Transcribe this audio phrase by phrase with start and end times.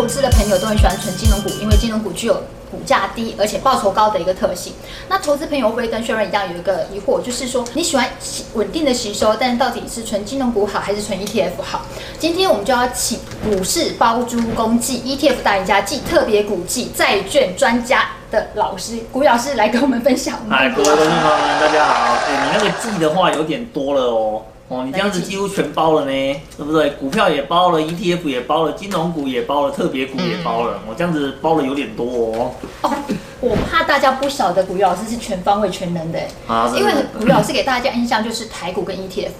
[0.00, 2.32] 投资的朋友都很喜欢存金融股，因为金融股具有
[2.70, 4.72] 股价低而且报酬高的一个特性。
[5.10, 8.08] 那投资朋友会不会跟薛润一样有一个疑惑，就是说你喜欢
[8.54, 11.84] 稳定的吸收，但到底是存金融股好还是存 ETF 好？
[12.18, 20.38] 今天我们就要请股市包租公记 ETF 大赢家暨特别股记债券专家的老师古老师来跟我们分享。
[20.48, 22.14] 嗨，各位观众朋友们，大家好。
[22.28, 24.42] 哎，你那个记的话有点多了哦。
[24.68, 26.90] 哦，你这样子几乎全包了呢，对不对？
[26.90, 30.78] 股票也包了，ETF 也包了，金融股也包了，特别股也包了。
[30.88, 32.52] 我这样子包的有点多哦。
[32.82, 32.92] 哦，
[33.40, 39.30] 我怕大家不晓得古玉老师是全方位全能的，啊，因为古玉老师给大家印象就是台股跟 ETF。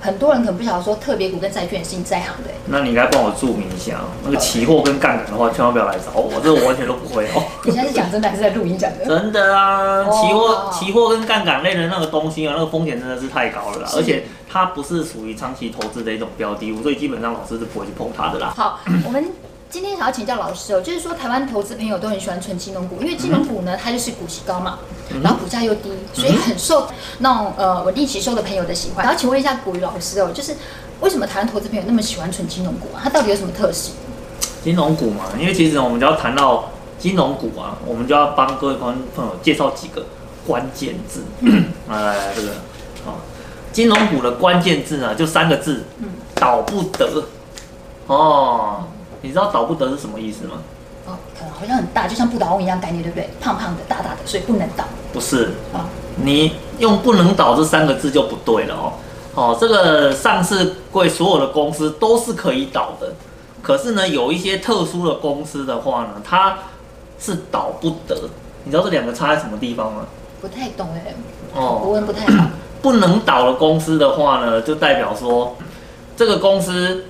[0.00, 7.42] 很多人可能不晓得说特别股跟债券是你在行的，那你应该帮我注明一下，那个期货跟杠杆的话，千万不要来找我， 这个我完全都不会哦。
[7.64, 9.04] 你现在是讲真的还是在录音讲的？
[9.04, 18.52] 真的啊，期货、期货跟杠杆类的那个东西啊，那个风险真的是太高了啦，而且它不是属于长期投资的一种标的物，所以基本上老师是不会去碰它的啦。
[18.56, 19.24] 好，我们。
[19.70, 24.78] 今天想要请教老师哦，就是说台湾投资朋友都很喜欢存金融股，因为金融股呢，它就是股息高嘛，
[25.22, 26.88] 然后股价又低，所以很受
[27.18, 29.04] 那种呃稳定吸收的朋友的喜欢。
[29.04, 30.56] 然后请问一下古雨老师哦，就是
[31.00, 33.00] 为什么台湾投资朋友那么喜欢存金融股啊？
[33.04, 33.94] 它到底有什么特性？
[34.64, 40.06] 金融股嘛，因为其实我们就要谈到金融股啊，我们就要帮各位观众朋友介绍几个
[40.46, 41.24] 关键字。
[41.90, 42.48] 来来来，这个
[43.04, 43.18] 好，
[43.70, 45.84] 金融股的关键字呢，就三个字，
[46.36, 47.24] 倒不得
[48.06, 48.84] 哦。
[49.20, 50.62] 你知道倒不得是什么意思吗？
[51.06, 53.30] 哦，可能好像很大，就像不倒翁一样概念，对不对？
[53.40, 54.84] 胖胖的、大大的，所以不能倒。
[55.12, 58.92] 不是啊，你用“不能倒”这三个字就不对了哦。
[59.34, 63.14] 哦，这个上市柜所有的公司都是可以倒的，
[63.62, 66.58] 可是呢，有一些特殊的公司的话呢，它
[67.18, 68.28] 是倒不得。
[68.64, 70.02] 你知道这两个差在什么地方吗？
[70.42, 71.14] 不太懂哎。
[71.54, 72.50] 哦，国文不太好。
[72.82, 75.56] 不能倒的公司的话呢，就代表说
[76.16, 77.06] 这个公司。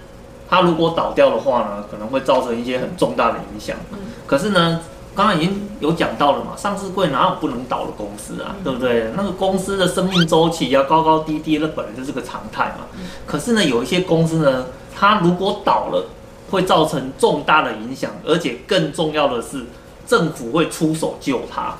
[0.50, 3.76] 它如果倒掉的话呢，可能会造成一些很重大的影响。
[3.92, 4.80] 嗯，可是呢，
[5.14, 8.56] 刚刚已经有讲到了嘛，上市柜哪有不能倒的公司啊？
[8.64, 9.10] 对不对？
[9.16, 12.86] 那个公司的生命周期要高高低低，那本来就是个常态嘛。
[13.26, 16.06] 可是呢，有一些公司呢，它如果倒了，
[16.50, 19.66] 会造成重大的影响，而且更重要的是，
[20.06, 21.74] 政府会出手救它。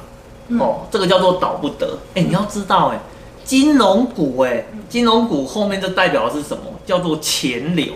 [0.59, 1.97] 哦，这个叫做倒不得。
[2.15, 3.01] 哎，你要知道，哎，
[3.45, 6.65] 金融股，哎，金融股后面就代表的是什么？
[6.85, 7.87] 叫做钱流。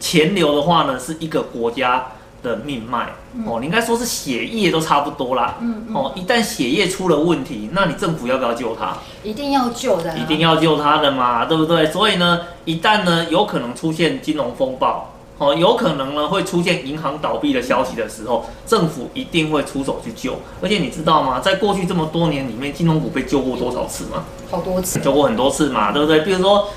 [0.00, 2.06] 钱流的话呢，是一个国家
[2.42, 3.10] 的命脉
[3.46, 5.56] 哦，你应该说是血液都差不多啦。
[5.60, 8.96] 嗯哦，一旦血液出了问题，那你政府要不要救他？
[9.22, 11.84] 一定要救的，一定要救他的嘛，对不对？
[11.86, 20.40] 所以呢，一旦呢有可能出现金融风暴，哦，有可能呢会出现银行倒闭的消息的时候，政府一定会出手去救。
[20.62, 21.40] 而且你知道吗？
[21.40, 24.24] 在过去这么多年里面，金融股被救过多少次吗？
[24.50, 26.20] 好多次，救过很多次嘛，对不对？
[26.20, 26.68] 比如说。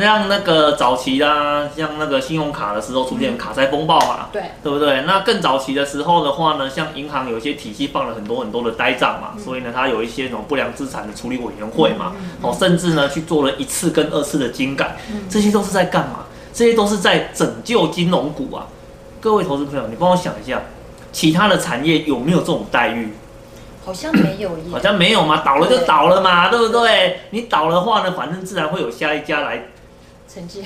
[0.00, 5.02] 像那个早期啦，像那个信用卡的时候出现卡塞风暴嘛，对，对不对？
[5.02, 14.96] 那更早期的时候的话呢，像银行有一些体系放了很多很多的呆账嘛，所以呢，它有一些那种不良资产的处理委员会嘛，哦，甚至呢去做了一次跟二次的精改，
[15.28, 16.20] 这些都是在干嘛？
[16.54, 18.66] 这些都是在拯救金融股啊！
[19.20, 20.60] 各位投资朋友，你帮我想一下，
[21.10, 23.12] 其他的产业有没有这种待遇？
[23.84, 27.20] 好像没有，好像没有嘛，倒了就倒了嘛，对不对？
[27.30, 29.64] 你倒的话呢，反正自然会有下一家来。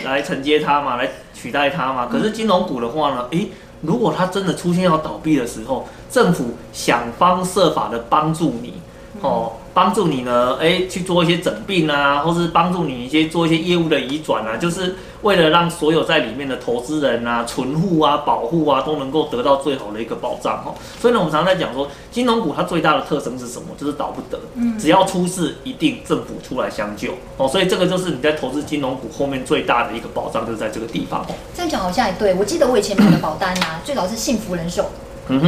[0.04, 2.06] 来承接它嘛，来取代它嘛。
[2.06, 3.50] 可是金融股的话呢，诶，
[3.82, 8.80] 如果它真的出现要倒闭的时候，政府想方设法的帮助你，
[9.20, 9.52] 哦。
[9.74, 20.72] 帮助你呢，哎，去做一些整病啊，或是帮助你一些做一些业务的移转啊，就是为了让所有在里面的投资人啊、存户啊、保护啊，都能够得到最好的一个保障哦。
[20.98, 23.68] 所以呢，我们常常在讲说，金融股它最大的特征是什么？
[23.76, 27.46] 就是倒不得，嗯，只要出事，一定政府出来相救哦。
[27.46, 31.22] 所以这个就是你在投资金融股后面最大的一个保障，就是在这个地方。
[31.54, 34.86] 这样讲好像也对，我记得我以前买的保单啊，最早是幸福人寿。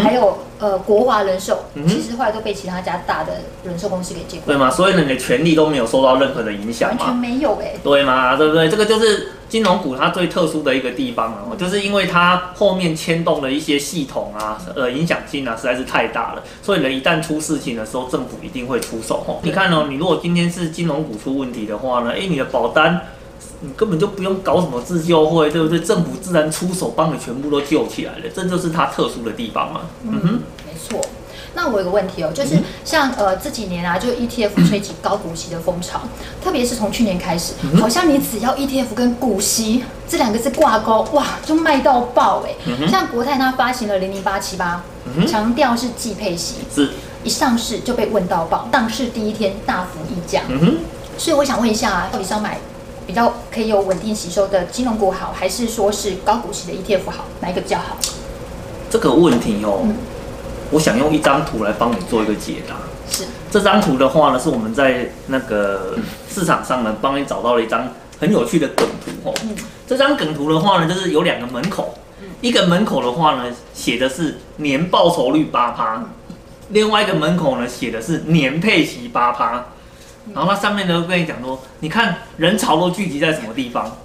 [0.03, 3.35] 还有呃国华人寿，其实后来都被其他家大的
[3.65, 4.71] 人寿公司给接管，对吗？
[4.71, 8.37] 所以你的权利都没有受到任何的影响完全没有哎，对吗？
[8.37, 8.69] 对不对？
[8.69, 19.39] 这个就是金融股它最特殊的一个地方了，就是因为它后面牵动的一些系统啊，呃影响性啊实在是太大了，所以人一旦出事情的时候，政府一定会出手哦。
[19.43, 23.01] 你看哦，你如果今天是金融股出问题的话呢，哎，你的保单。
[23.61, 25.81] 你根本就不用搞什么自救会，对不对？
[25.81, 29.81] 政府自然出手帮你全部都救起来了，这就是它特殊的地方嘛。
[30.05, 31.01] 嗯哼，没错。
[31.55, 36.03] 那我有个问题哦，就是像呃这几年啊，就 ETF 吹起高股息的风潮，
[36.45, 42.87] 特别是从去年开始，好像你只要 ETF 跟股息这两个字挂钩，哇，就卖到爆哎。
[42.87, 44.85] 像国泰它发行了零零八七八，
[45.27, 46.91] 强调是季配息，是，
[47.25, 50.43] 一上市就被问到爆，上市第一天大幅溢价。
[50.49, 50.77] 嗯哼，
[51.17, 52.61] 所以我想问一下，到底是要买？
[53.09, 57.25] 比较可以有稳定吸收的金融股好，还是说是高股息的 ETF 好？
[57.41, 57.97] 哪一个比较好？
[58.91, 59.97] 这个问题哦，嗯
[60.71, 62.75] 我想用一张图来帮你做一个解答。
[63.11, 65.97] 是这张图的话呢，是我们在那个
[66.29, 67.89] 市场上呢帮你找到了一张
[68.21, 69.35] 很有趣的梗图哦。
[69.43, 69.57] 嗯
[69.87, 71.95] 这张梗图的话呢，就是有两个门口，
[72.43, 76.05] 一个门口的话呢写的是年报酬率八趴，
[76.69, 79.65] 另外一个门口呢写的是年配息八趴。
[80.35, 83.97] 然后它上面呢跟你讲说，你看人潮都聚集在什么地方？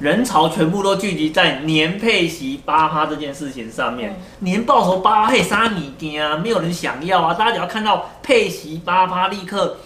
[0.00, 6.36] 人潮全部都聚集在年配息八趴这件事情上面，年报酬八趴嘿啥米件啊？
[6.36, 7.32] 没有人想要啊！
[7.34, 9.78] 大家只要看到配息八趴，立刻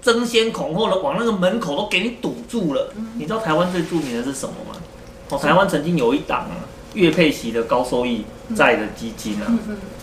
[0.00, 2.92] 争先恐后的往那个门口都给你堵住了。
[3.16, 4.80] 你知道台湾最著名的是什么吗？
[5.30, 6.62] 哦，台湾曾经有一档啊
[6.94, 8.24] 月配息的高收益
[8.54, 9.52] 债的基金啊，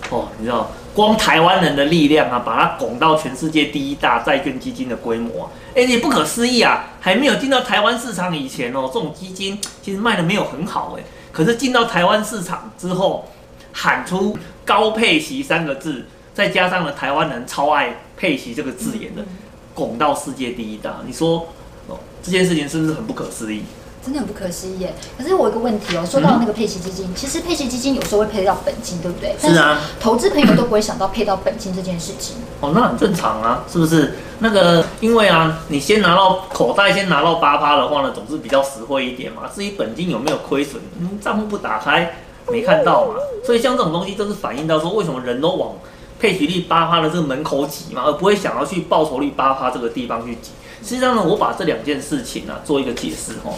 [0.09, 6.91] 哦，你知道，光台湾人的力量啊，把它拱到全世界第一大债券基金的规模啊，哎，你不可思议啊！
[6.99, 13.27] 还没有进到台湾市场以前哦，这种基金其实卖的没有很好哎，可是进到台湾市场之后，
[13.71, 19.25] 喊出高配息三个字，再加上了台湾人超爱配息这个字眼的，
[19.73, 21.47] 拱到世界第一大，你说
[21.87, 23.63] 哦，这件事情是不是很不可思议？
[24.03, 24.93] 真的很不可思议耶。
[25.17, 29.35] 可是我有一个问题哦，说到那个配息基金，其实配息基金有时候会配到本金，对不对？
[29.39, 29.79] 是啊。
[29.99, 32.35] 投资朋友都不会想到配到本金这件事情。
[32.59, 34.15] 哦，那很正常啊，是不是？
[34.39, 39.43] 那个，因为啊，你先拿到口袋，先拿到八趴的话呢，总是比较实惠一点嘛。
[39.55, 42.17] 至于本金有没有亏损，嗯，账户不打开
[42.49, 43.15] 没看到嘛。
[43.45, 45.73] 所以像这种东西，就是反映到说，为什么人都往
[46.19, 50.51] 配息率八趴的这个门口挤嘛，而不会想要去报酬率八趴这个地方去挤。
[50.81, 53.53] 实际上呢，我把这两件事情呢、做一个解释哦。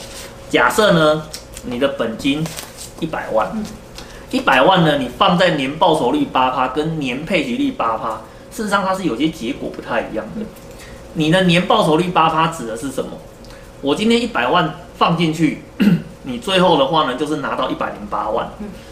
[0.50, 1.24] 假设呢，
[1.64, 2.46] 你的本金
[3.00, 3.52] 一百万，
[4.32, 8.22] 一百万呢，你放在年报酬率八趴跟年配息率八趴，
[8.52, 10.46] 事实上它是有些结果不太一样的。
[11.14, 13.12] 你的年报酬率八趴指的是什么？
[13.82, 15.64] 我今天一百万放进去，
[16.24, 18.50] 你最后的话呢，就是拿到一百零八万，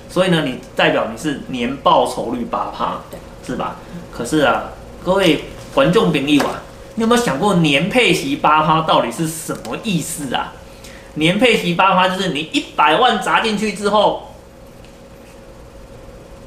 [0.09, 2.99] 所以呢，你代表你是年报酬率八趴，
[3.45, 3.75] 是吧？
[4.11, 4.65] 可是啊，
[5.03, 6.61] 各位观众朋友啊，
[6.95, 10.53] 你有没有想过年配息八趴到底是什么意思啊？
[11.15, 14.33] 年配息八趴就是你一百万砸进去之后，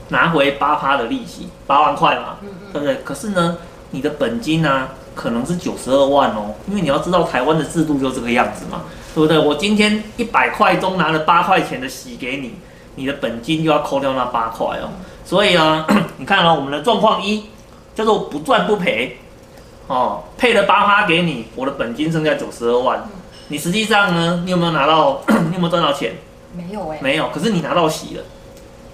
[0.09, 2.39] 拿回八趴的利息，八万块嘛，
[2.73, 2.97] 对不对？
[3.05, 3.59] 可是呢，
[3.91, 8.83] 你的本金呢、可能是九十二万哦，因为你要知道台湾的制度就这个样子嘛，
[9.15, 9.39] 对不对？
[9.39, 12.55] 我今天一百块中拿了八块钱的息给你，
[12.97, 14.91] 你的本金就要扣掉那八块哦。
[15.25, 15.87] 所以啊，
[16.19, 17.51] 你看啊、我们的状况一
[17.95, 19.19] 叫做不赚不赔，
[19.89, 23.09] 哦，配了八趴给你，我的本金剩下九十二万，
[23.49, 25.21] 你实际上呢，你有没有拿到？
[25.49, 26.15] 你有没有赚到钱？
[26.53, 26.99] 没有哎。
[27.01, 28.23] 没有，可是你拿到喜了，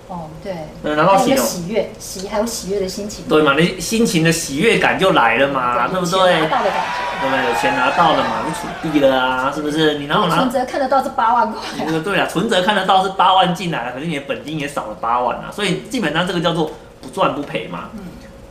[0.09, 0.53] 哦，对。
[0.83, 3.25] 呃拿到还有一个息了，喜悦，喜还有喜悦的心情。
[3.29, 3.55] 对嘛？
[3.59, 6.19] 你心情的喜悦感就来了嘛，对不对？
[6.39, 7.03] 有钱拿到的感觉。
[7.23, 7.45] 对不对？
[7.49, 9.99] 有钱拿到了嘛，你储币了啊，是不是？
[9.99, 17.85] 你然后拿存，折看得到是八万块这个对啊，存折看得到是八万进来了，可是你的本金也少了八万啊，所以基本上这个叫做不赚不赔嘛。
[17.95, 18.01] 嗯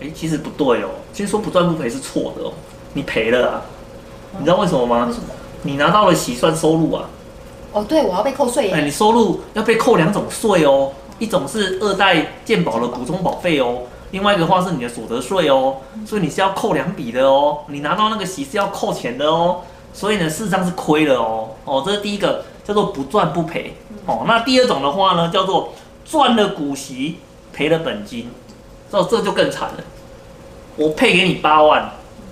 [0.02, 2.54] 哎，其实不对哦，其实说不赚不赔是错的哦，
[2.94, 3.62] 你赔了啊，
[4.40, 5.14] 你知道为什么吗为？
[5.14, 5.28] 什么？
[5.64, 7.06] 你拿到了息算收入啊，
[7.72, 19.62] 哦，对，我要被扣税哎，你收入要被扣两种税哦，一种是二代健保的补充保费哦，另外一个话是你的所得税哦，所以你是要扣两笔的哦，你拿到那个息是要扣钱的哦，
[19.94, 23.76] 所以呢事实上是亏了哦，哦，这是第一个叫做不赚不赔，
[24.06, 27.20] 哦，那第二种的话呢叫做赚了股息
[27.54, 28.32] 赔了本金，
[28.92, 29.84] 这这就更惨了，
[30.76, 31.92] 我配给你八万，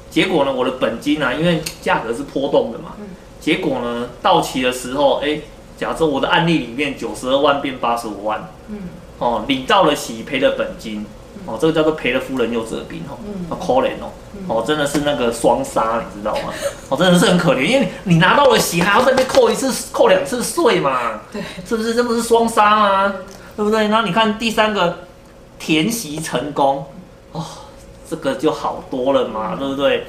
[0.10, 3.08] 结果呢我的本金啊，因为价格是波动的嘛嗯，
[3.39, 5.39] 结果呢到期的时候，哎。
[5.80, 8.80] 假设我的案例里面九十二万变八十五万，嗯
[9.18, 11.06] 哦，领到了喜，赔了本金，
[11.46, 14.12] 哦，这个叫做赔了夫人又折兵哦，嗯啊，可怜哦，
[14.50, 16.54] 哦，真的是那个双杀，你知道吗？
[16.89, 21.96] 哦，真的是很可怜，因为你拿到了喜，还要再被扣一次、扣两次税嘛，对，是不是？
[21.96, 23.13] 这不是双杀吗？
[23.56, 23.88] 对不对？
[23.88, 24.98] 然后你看第三个
[25.58, 26.86] 填息成功，
[27.32, 27.46] 哦，
[28.10, 30.06] 这个就好多了嘛，对不对？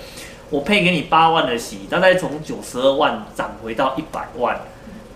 [0.48, 4.58] 我配给你八万的息，大概从九十二万涨回到一百万。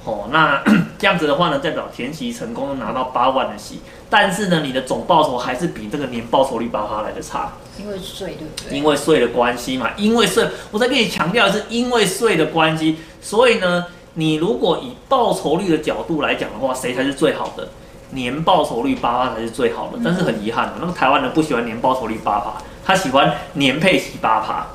[0.05, 0.63] 哦，那
[0.99, 8.79] 这样子的话呢，代表填息成功拿到八万的息，但是呢，你的总报酬还是比这个年报酬率八趴来的差，因为税对不对？
[8.79, 17.67] 因为税的关系嘛，因为税，我再跟你强调的是因为税的关系，所以呢，你如果以报酬率的角度来讲的话，谁才是最好的？
[18.11, 22.53] 年报酬率八趴才是最好的，但是很遗憾啊，那个台湾人不喜欢年报酬率八趴，
[22.85, 24.67] 他喜欢年配息八趴，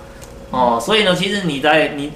[0.51, 2.11] 哦，所以呢，其实你在你。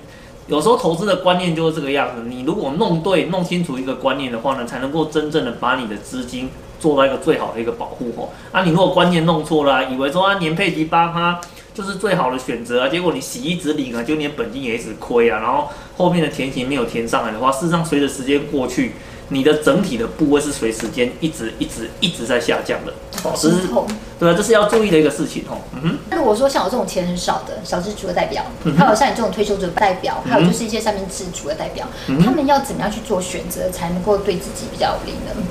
[0.47, 6.49] 有时候投资的观念就是这个样子，你如果弄对、弄清楚一个观念的话呢，才能够真正的把你的资金
[6.81, 8.27] 做到一个最好的一个保护哦。
[8.51, 11.39] 啊，你如果观念弄错了、以为说啊年配息八趴
[11.73, 18.95] 就是最好的选择啊，结果你息一直领啊，就连本金也一直亏啊，然后后面的填息没有填上来的话，事实上随着时间过去，
[19.29, 23.87] 你的整体的部位是随时间一直一直一直在下降的，哦，这是心痛。
[24.19, 25.57] 对啊，这是要注意的一个事情哦。
[25.73, 28.43] 嗯哼，那如果说像我这种钱很少的小资族的代表，
[28.77, 31.87] 还有像你这种退休族的代表，还有就是一些三明治族的代表，
[32.23, 35.43] 他们要怎么样去做选择，才能够对自己比较有利呢？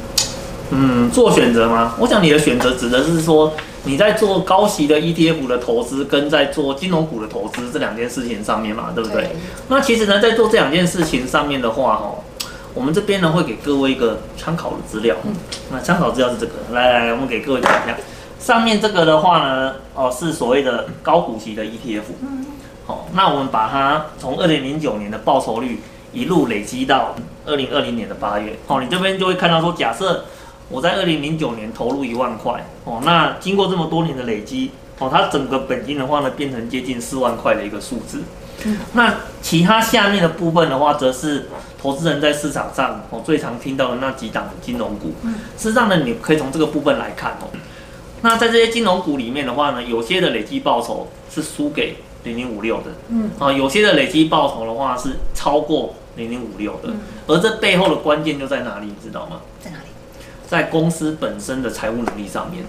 [0.71, 1.95] 嗯，做选择吗？
[1.99, 3.53] 我想你的选择指的是说
[3.85, 9.37] 你在做高息的 ETF 的投资，跟在做金融股的投资这两件事情上面嘛，对不对？
[9.69, 12.25] 那其实呢，在做这两件事情上面的话，哦，
[12.75, 15.17] 我们这边呢会给各位一个参考的资料。
[15.25, 15.35] 嗯
[15.71, 17.97] 那参考资料是这个，来来来，我们给各位看一下。
[18.39, 22.03] 上面这个的话呢，哦，是所谓的高股息的 ETF。
[22.21, 22.45] 嗯，
[22.87, 25.81] 好，那我们把它从二零零九年的报酬率
[26.13, 27.15] 一路累积到
[27.47, 28.59] 二零二零年的八月。
[28.67, 30.25] 哦，你这边就会看到说，假设
[30.69, 38.23] 我在二零零九年投入一万块，哦，那经过这么多年的累积，哦，它整个本金的话呢，变成接近四万块的一个数字。
[38.65, 41.49] 嗯那其他下面的部分的话，则是
[41.83, 45.13] 投资人在市场上哦最常听到的那几档金融股。
[45.25, 47.49] 嗯事实上呢，你可以从这个部分来看哦。
[48.23, 59.41] 那在这些金融股里面的话呢，有些的累积报酬是输给零零五六的，嗯啊，有些的累积报酬的话是超过零零五六的，嗯，而这背后的关键就在哪里，你知道吗？
[59.61, 59.85] 在哪里？
[60.47, 62.65] 在公司本身的财务能力上面。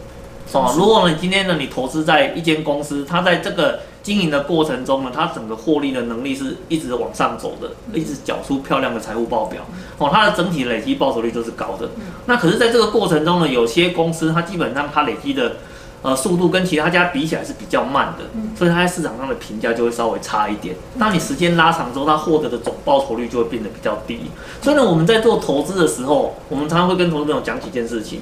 [0.54, 9.62] 哦如果呢今天呢你投资在一间公司，它在这个经营的过程中呢，它整个获利的能力是一直往上走的，一直缴出漂亮的财务报表。
[9.98, 11.90] 哦，它的整体累积报酬率都是高的。
[12.26, 15.54] 那可是在这个过程中呢，有些公司它基本上它累积的
[16.02, 20.76] 呃速度跟其他家比起来是比较慢的，嗯所以它在市场上的评价就会稍微差一点。
[21.00, 24.20] 当你时间拉长之后，它获得的总报酬率就会变得比较低。
[24.62, 28.20] 所以呢，我们在做投资的时候，我们常常会跟投资朋友讲几件事情，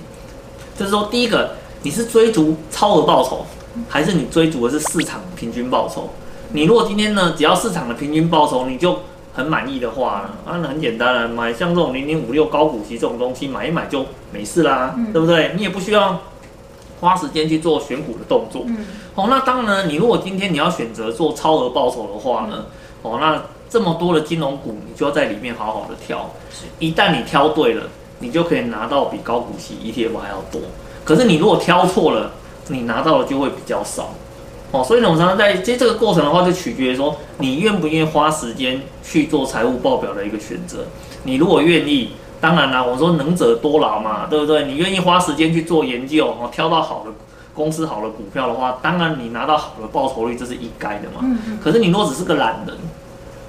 [0.78, 3.46] 就是说，第一个，你是追逐超额报酬，
[3.88, 6.10] 还是你追逐的是市场平均报酬？
[6.54, 9.00] 你如果今天呢，只要市场的平均报酬你就
[9.34, 15.54] 很满意的话，啊，那很简单了，买像这种零零五六高股息这种东西，买一买就没事啦，嗯对不对？
[15.56, 16.20] 你也不需要
[17.00, 18.64] 花时间去做选股的动作。
[18.68, 18.86] 嗯
[19.16, 22.66] 哦，那当然呢，你如果今天你要选择做超额报酬的话呢，
[23.02, 26.30] 哦，那这么多的金融股，你就要在里面好好的挑。
[26.80, 27.84] 一旦你挑对了，
[28.20, 30.60] 你就可以拿到比高股息 ETF 还要多。
[31.06, 32.32] 可是你如果挑错了，
[32.72, 34.14] 你拿到的就会比较少。
[34.72, 40.86] 哦，所以呢，我常常在这这个过程的话，就取决于说你愿不愿意花时间去做财务报表的一个选择。
[41.24, 44.64] 你如果愿意，当然啦，我说能者多劳嘛，对不对？
[44.64, 47.12] 你愿意花时间去做研究，哦，挑到好的
[47.54, 51.20] 公司、好的股票的话，当然你拿到好的报酬率，这是应该的嘛。
[51.22, 52.76] 嗯嗯，可是你如果只是个懒人，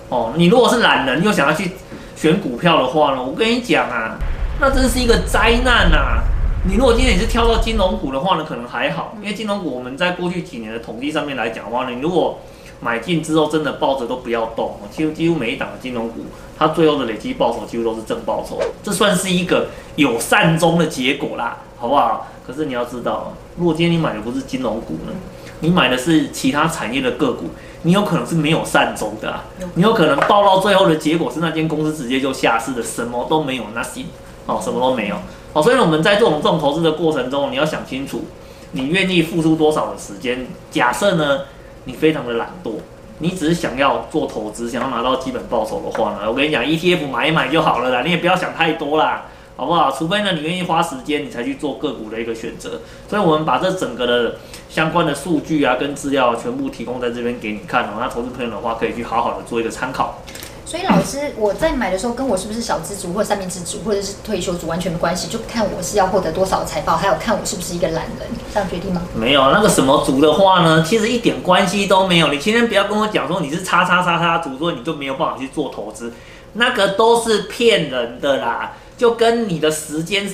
[0.09, 1.71] 哦，你如果是懒人又想要去
[2.17, 4.19] 选股票的话呢，我跟你讲啊，
[4.61, 6.21] 那真是一个灾难呐、
[6.65, 12.39] 你如果今天你是挑到金融股的话呢，可能还好，因为金融股我们在过去几年的统计上面来讲的话呢，你如果
[12.79, 16.25] 买进之后真的抱着都不要动，几乎几乎每一档的金融股，
[16.57, 22.29] 它最后的累积报酬几乎都是正报酬，这算是一个有善终的结果啦，好不好？
[22.47, 25.13] 可是你要知道，如果今天你买的不是金融股呢，
[25.59, 27.47] 你买的是其他产业的个股，
[27.83, 34.07] 你有可能是没有善终的、啊，你有可能报到最后的结果是那间公司直接就下市的，什么都没有，nothing，
[34.47, 35.17] 哦，什么都没有，
[35.53, 38.25] 哦，所以，我们在这种这种投资的过程中，你要想清楚，
[38.73, 40.47] 你愿意付出多少的时间。
[40.71, 41.41] 假设呢，
[41.85, 42.73] 你非常的懒惰，
[43.19, 49.27] 你只是想要做投资，想要拿到基本报酬的话呢，我跟你讲，ETF 买一买就好了啦，你也不要想太多啦。
[49.55, 49.91] 好不好？
[49.91, 52.81] 除非呢，你愿意花时间，你才去做个股的一个选择。
[53.07, 54.37] 所以，我们把这整个的
[54.71, 57.99] 相关的数据啊，跟资料全部提供在这边给你看哦。
[58.01, 60.23] 那投资朋友的话，可以去好好的做一个参考。
[60.73, 69.03] 所以老师，我在买的时候跟我是不是小资族或者三明治族或者是退休族完全没关系，就看我是要获得多少财报，还有看我是不是一个懒人，这样决定吗？
[69.15, 72.33] 没有那个什么族的话呢，其实一点关系都没有。
[72.33, 76.11] 你今天不要跟我讲说你是叉叉叉叉族，所以你就没有办法去做投资，
[76.55, 78.73] 那个都是骗人的啦。
[78.97, 80.27] 就跟你的时间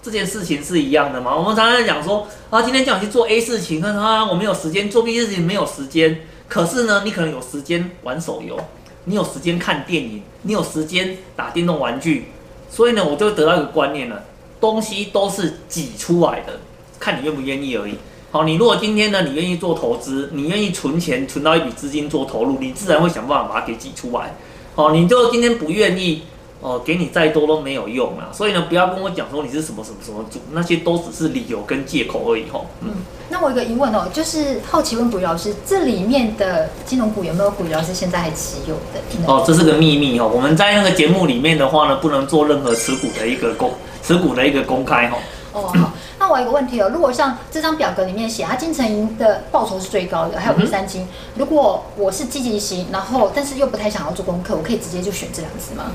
[0.00, 1.34] 这件事情是一样的嘛。
[1.34, 6.20] 我们常常讲说啊，今天叫你去做 A 事情，啊，我没有时间做 B 事情，没有时间。
[6.46, 8.56] 可是呢，你可能有时间玩手游，
[9.04, 12.26] 你有时间看电影，你有时间打电动玩具。
[12.70, 14.22] 所以呢，我就得到一个观念了，
[14.60, 16.60] 东西都是挤出来的，
[17.00, 17.94] 看你愿不愿意而已。
[18.30, 24.36] 好，你如果今天呢，你愿意做投资，你愿意存钱，存到一笔资金做投入，你自然会想办法把它给挤出来。
[24.76, 26.22] 好，你就今天不愿意，
[26.60, 28.28] 哦、给你再多都没有用啊。
[28.32, 32.66] 所以呢，不要跟我讲说你是什么什么什么组，那些都只是理由跟借口而已吼。
[32.80, 32.90] 嗯，
[33.28, 39.00] 那我有个疑问哦，就是好奇问古雨老师，这里面的金融股有没有古雨老师现在还持有的？
[39.26, 40.30] 哦，这是个秘密哦。
[40.32, 45.16] 我们在那个节目里面的话呢，不能做任何持股的一个公 持股的一个公开哈。
[45.52, 55.90] 哦，好，那我有一个问题哦，如果像这张表格里面写，它金城银的报酬是最高的，还有第三金，如果我是积极型，然后但是又不太想要做功课，我可以直接就选这两只吗？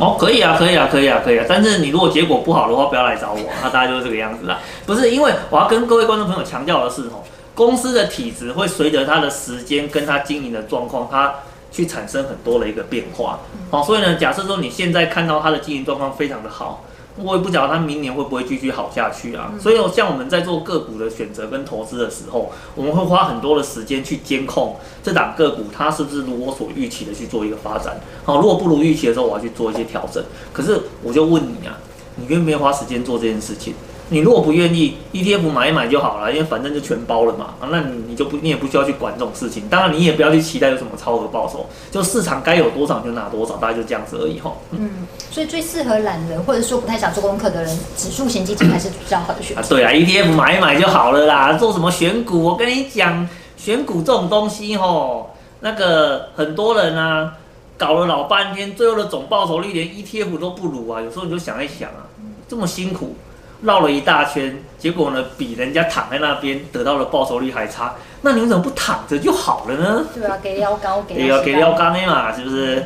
[0.00, 1.44] 哦，可以啊，可以啊，可以啊，可以啊。
[1.46, 4.58] 但是你如果结果不好的话，不要来找我，那大概就是这个样子啦。
[4.86, 7.22] 不是，因为我要跟各位观众朋友强调的是，哦，
[7.54, 11.34] 公司的体质会随着它的时间跟它经营的状况，它
[11.70, 13.38] 去产生很多的一个变化。
[13.70, 16.82] 哦，所以呢，假设说你现在看到它的经营状况非常的好。
[17.16, 28.00] 我也不晓得它明年会不会继续好下去啊，所以像我们在做个股的选择跟投资的时候，我们会花很多的时间去监控这档个股它是不是如我所预期的去做一个发展。
[28.24, 30.22] 好，如果不如预期的时候，我要去做一些调整。
[30.52, 31.78] 可是我就问你啊，
[32.16, 33.74] 你愿不愿意花时间做这件事情？
[34.12, 37.54] 你如果不愿意，ETF 买一买就好了，因为反正就全包了嘛。
[37.60, 39.68] 啊，那你你就不，你也不需要去管这种事情。
[39.70, 44.52] 当然，你也不要去期待有什么超额报酬，就市场该有多少就拿多少，大概就这样子而已哈。
[44.72, 49.62] 嗯，所以最适合懒人或者说不太想做功课的人，指数型基金还是比较好的选择。
[49.62, 51.52] 啊，对啊，ETF 买一买就好了啦。
[51.52, 52.42] 做什么选股？
[52.42, 57.34] 我跟你讲，选股这种东西吼，那个很多人啊，
[57.78, 61.00] 搞了老半天，最后的总报酬率连 ETF 都不如啊。
[61.00, 62.10] 有时候你就想一想啊，
[62.48, 63.14] 这么辛苦。
[63.62, 67.94] 绕了一大圈，结果呢，比人家躺在那边得到的报酬率还差。
[68.22, 70.04] 那你为什么不躺着就好了呢？
[70.14, 72.84] 对啊，给腰高，给腰给腰高的嘛，是不是？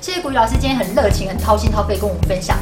[0.00, 2.56] 谢谢古雨老师今天很热情、很掏心掏肺跟我们分享。